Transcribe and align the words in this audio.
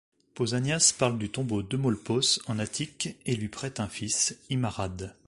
Pausanias 0.33 0.93
parle 0.97 1.19
du 1.19 1.29
tombeau 1.29 1.61
d'Eumolpos 1.61 2.39
en 2.47 2.57
Attique 2.57 3.17
et 3.27 3.35
lui 3.35 3.49
prête 3.49 3.79
un 3.79 3.87
fils, 3.87 4.35
Immarade. 4.49 5.15